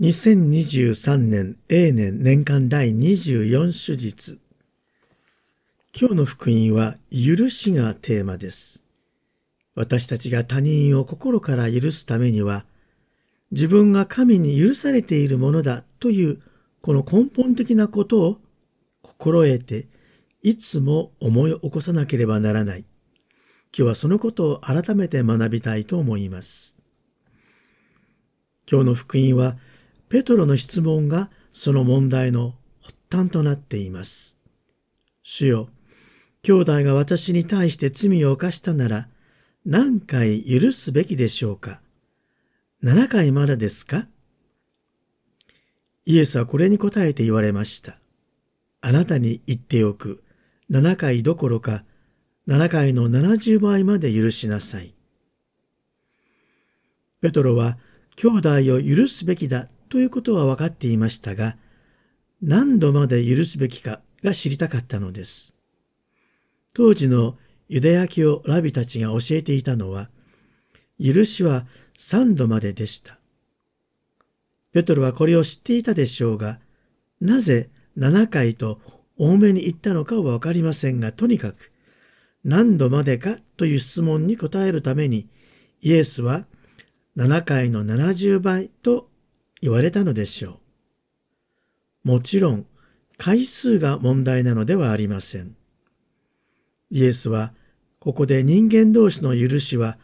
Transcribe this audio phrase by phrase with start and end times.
[0.00, 4.38] 2023年永年年間第24手術
[5.94, 8.82] 今日の福音は許しがテーマです
[9.74, 12.64] 私たちが他人を心から許すためには
[13.50, 16.40] 自分が神に許されているものだという
[16.80, 18.38] この根本的なことを
[19.02, 19.86] 心得て
[20.42, 22.78] いつも思い起こさなければならない。
[22.78, 22.88] 今
[23.72, 26.78] 日はそのことを改めて学びたいと思います。
[28.70, 29.58] 今日の福音は
[30.10, 34.36] ペトロの質問がその問題の発端となっています。
[35.22, 35.68] 主よ、
[36.42, 39.08] 兄弟が私に対して罪を犯したなら
[39.64, 41.80] 何回許すべきでしょうか
[42.82, 44.08] ？7回まだですか？
[46.06, 47.96] イエスはこれに答えて言われました。
[48.80, 50.24] あなたに言っておく。
[50.72, 51.84] 7回どころか、
[52.48, 54.92] 7回の70倍まで許しなさい。
[57.20, 57.78] ペトロは、
[58.16, 61.56] 兄弟を許すべきだということは分かっていましたが、
[62.40, 65.56] 何度まで許すべきかが知りたかったのです。
[66.74, 67.36] 当時の
[67.68, 70.08] ユダヤ教ラビたちが教えていたのは、
[71.02, 71.66] 許しは
[71.98, 73.18] 3度まででした。
[74.72, 76.60] ペトロはこれを知っていたでしょうが、
[77.20, 78.80] なぜ7回と
[79.18, 81.72] 多めに言ったのかはわかりませんが、とにかく
[82.44, 85.26] 何度までかという質問に答えるために、
[85.80, 86.46] イエスは
[87.16, 89.09] 7回の70倍と
[89.60, 90.60] 言われたのでしょ
[92.04, 92.08] う。
[92.08, 92.66] もちろん、
[93.18, 95.54] 回数が問題なのではありません。
[96.90, 97.52] イエスは、
[97.98, 99.98] ここで人間同士の許しは、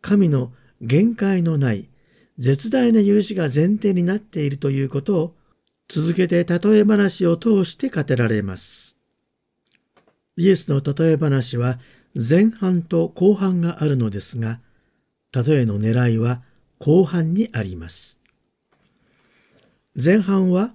[0.00, 1.88] 神の限界のない
[2.38, 5.34] 絶大な許しが前提になっているということを
[5.88, 8.96] 続けて例え話を通して語られます。
[10.36, 11.78] イエスの例え話は
[12.14, 14.60] 前半と後半があるのですが、
[15.32, 16.42] 例えの狙いは
[16.78, 18.21] 後半にあります。
[19.94, 20.74] 前半は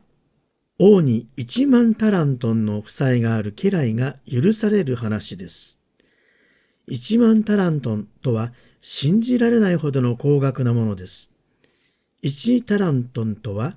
[0.78, 5.80] 王に1万タラントンの負債がある家来が許される話です。
[6.88, 11.32] 1万タラントンとは信じられないほどの高額なものです。
[12.22, 13.76] 1タラントンとは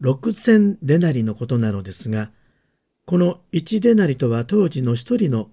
[0.00, 2.30] 6000デナリのことなのですが、
[3.04, 5.50] この1デナリとは当時の一人の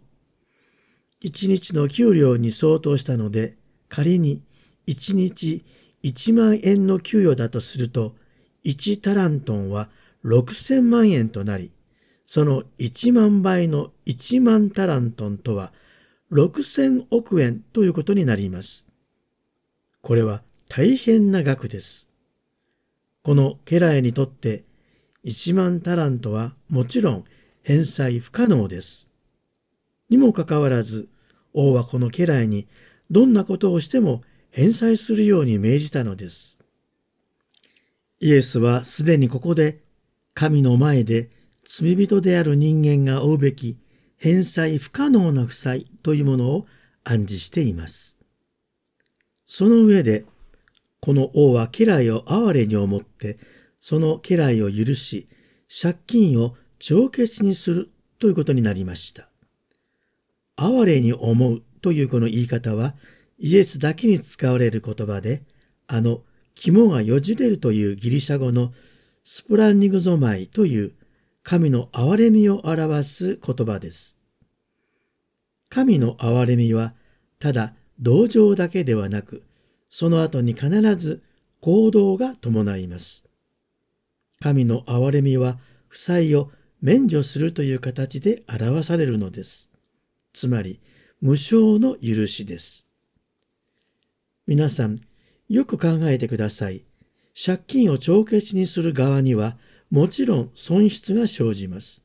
[1.23, 3.57] 1日の給料に相当したので、
[3.89, 4.41] 仮に
[4.87, 5.65] 1日
[6.03, 8.15] 1万円の給与だとすると、
[8.65, 9.89] 1タラントンは
[10.23, 11.71] 6000万円となり、
[12.25, 15.73] その1万倍の1万タラントンとは
[16.31, 18.87] 6000億円ということになります。
[20.01, 22.09] これは大変な額です。
[23.21, 24.63] この家来にとって
[25.25, 27.23] 1万タラントはもちろん
[27.61, 29.09] 返済不可能です。
[30.09, 31.07] にもかかわらず、
[31.53, 32.67] 王はこの家来に
[33.11, 36.59] どんなことをしても返済するように命じたのです。
[38.23, 39.83] イエスはすでにここで
[40.33, 41.29] 神の前で
[41.65, 43.77] 罪人である人間が負うべき
[44.15, 46.65] 返済不可能な負債というものを
[47.03, 48.17] 暗示しています。
[49.45, 50.23] その上で
[51.01, 53.37] この王は家来を哀れに思って、
[53.81, 55.27] その家来を許し、
[55.67, 57.89] 借金を帳消しにする
[58.19, 59.29] ということになりました。
[60.55, 62.95] 哀れに思うというこの言い方は、
[63.37, 65.43] イエスだけに使われる言葉で、
[65.87, 66.23] あの
[66.55, 68.73] 肝がよじれるというギリシャ語の
[69.23, 70.93] スプランニグゾマイという
[71.43, 74.17] 神の憐れみを表す言葉です。
[75.69, 76.93] 神の憐れみは
[77.39, 79.43] ただ同情だけではなく、
[79.89, 81.21] その後に必ず
[81.61, 83.25] 行動が伴います。
[84.39, 89.71] 神の憐れみは負債を免除するという形で表されるのです。
[90.33, 90.81] つまり、
[91.21, 92.89] 無償の許しです。
[94.45, 94.99] 皆さん、
[95.49, 96.85] よく考えてください。
[97.35, 99.57] 借金を帳消しにする側には、
[99.89, 102.03] もちろん損失が生じます。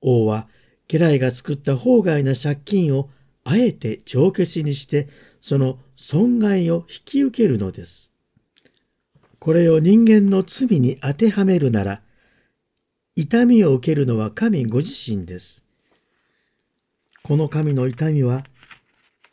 [0.00, 0.48] 王は、
[0.88, 3.10] 家来が作った法外な借金を
[3.44, 5.08] あえて帳消しにして、
[5.40, 8.12] その損害を引き受けるのです。
[9.38, 12.02] これを人間の罪に当てはめるなら、
[13.16, 15.64] 痛みを受けるのは神ご自身です。
[17.22, 18.44] この神の痛みは、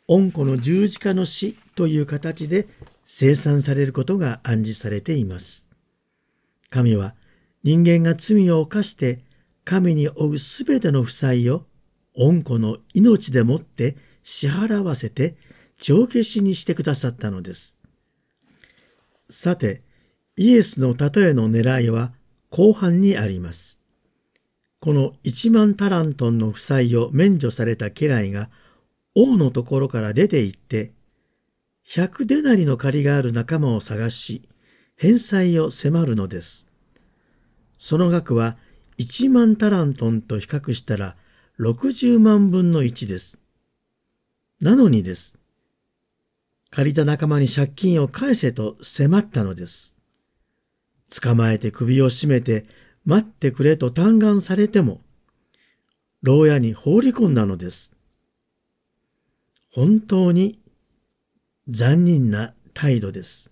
[0.08, 2.68] 恩子の十字架の死という形で
[3.04, 5.68] 生産されることが暗示されています。
[6.70, 7.14] 神は
[7.62, 9.20] 人間が罪を犯して
[9.64, 11.66] 神に負うすべての負債を
[12.16, 15.36] 恩子の命でもって支払わせて
[15.78, 17.76] 帳消しにしてくださったのです。
[19.30, 19.82] さて、
[20.36, 22.12] イエスの例えの狙いは
[22.50, 23.80] 後半にあります。
[24.80, 28.50] この1万タラントンの負債を免除された家来が
[29.14, 30.92] 王のところから出て行って、
[31.88, 34.42] 100デナリの借りがある仲間を探し、
[34.96, 36.68] 返済を迫るのです。
[37.78, 38.56] その額は
[38.98, 41.16] 1万タラントンと比較したら
[41.58, 43.40] 60万分の1です。
[44.60, 45.38] なのにです。
[46.70, 49.96] 借りた仲間に借金を返せと迫ったのです。
[51.20, 52.64] 捕まえて首を絞めて
[53.04, 55.02] 待ってくれと嘆願されても、
[56.22, 57.92] 牢屋に放り込んだのです。
[59.72, 60.61] 本当に
[61.72, 63.50] 残忍な態度です。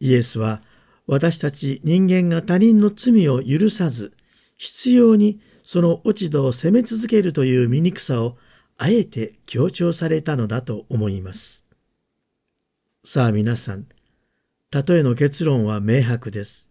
[0.00, 0.60] イエスは
[1.06, 4.12] 私たち人間が他人の罪を許さず、
[4.56, 8.36] 必要にその落ち度を責め続けるという醜さを
[8.76, 11.64] あえて強調されたのだと思います。
[13.04, 13.86] さあ皆さん、
[14.72, 16.70] 例えの結論は明白です。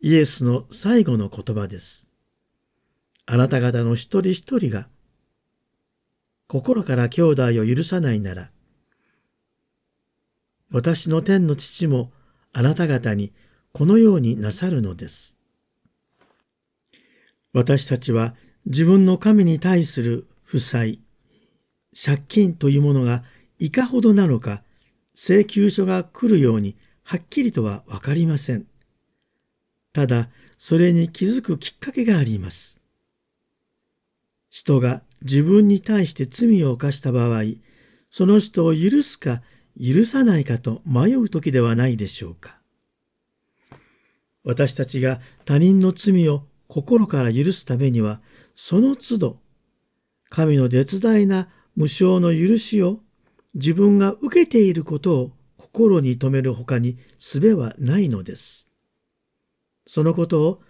[0.00, 2.08] イエスの最後の言葉です。
[3.26, 4.88] あなた方の一人一人が
[6.46, 8.50] 心から兄弟を許さないなら、
[10.70, 12.12] 私の天の父も
[12.52, 13.32] あなた方に
[13.72, 15.36] このようになさるのです。
[17.52, 18.34] 私たちは
[18.66, 21.00] 自分の神に対する負債、
[21.94, 23.24] 借金というものが
[23.58, 24.62] いかほどなのか、
[25.14, 28.66] 請求書が来るようにはっきりとはわかりません。
[29.92, 32.80] ただ、それに気づくきっかけがあります。
[34.50, 37.42] 人が自分に対して罪を犯した場合、
[38.10, 39.42] その人を許すか
[39.80, 42.60] 許さないかと迷う時ではないでしょうか。
[44.44, 48.20] 私たちが他人の罪を心から許すためには、
[48.54, 49.40] その都度、
[50.28, 53.00] 神の絶大な無償の許しを
[53.54, 58.68] 自分が受けていることを心に留めるほかに術はないのです。
[59.86, 60.62] そのことを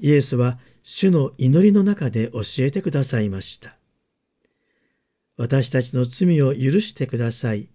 [0.00, 3.78] イエスは主の祈りの中で教えてくださいました。
[5.36, 7.68] 私たちの罪を許してください。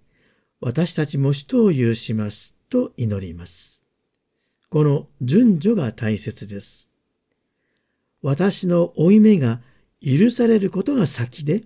[0.66, 2.56] 私たちも人を許します。
[2.70, 3.84] と祈ります。
[4.70, 6.90] この順序が大切です。
[8.22, 9.60] 私の負い目が
[10.02, 11.64] 許されることが先で、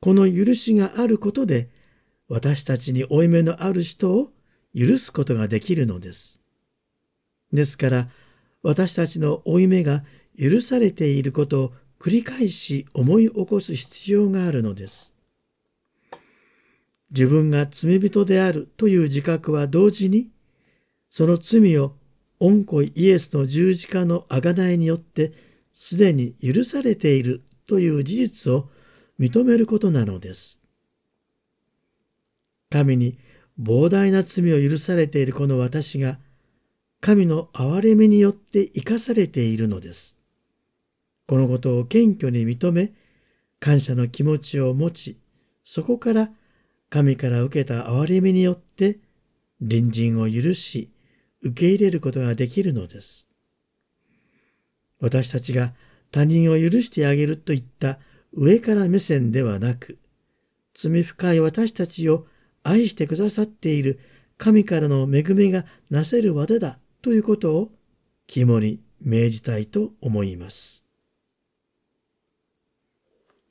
[0.00, 1.70] この許しがあることで、
[2.28, 4.32] 私たちに負い目のある人を
[4.76, 6.42] 許すことができるのです。
[7.52, 8.08] ですから、
[8.64, 10.02] 私たちの負い目が
[10.36, 15.14] 許されていることを繰り返し思い起こす必要があるのです。
[17.10, 20.30] 自分が罪人であるという自覚は同時に、
[21.10, 21.96] その罪を
[22.40, 25.32] 恩子イエスの十字架の贖いによって
[25.72, 28.68] すでに許されているという事実を
[29.18, 30.60] 認めることなのです。
[32.70, 33.18] 神に
[33.60, 36.18] 膨大な罪を許されているこの私が、
[37.00, 40.18] 神の憐れみによって生かされているのです。
[41.26, 42.92] このことを謙虚に認め、
[43.60, 45.16] 感謝の気持ちを持ち、
[45.64, 46.30] そこから
[46.90, 48.98] 神から受けた憐れみによって
[49.60, 50.90] 隣人を許し、
[51.42, 53.28] 受け入れることができるのです。
[55.00, 55.74] 私たちが
[56.10, 57.98] 他人を許してあげるといった
[58.32, 59.98] 上から目線ではなく、
[60.74, 62.26] 罪深い私たちを
[62.62, 64.00] 愛してくださっている
[64.36, 67.72] 神からの恵みがなせる技だということを
[68.26, 70.87] 肝に銘じたいと思います。